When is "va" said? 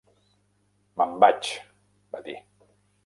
2.17-2.23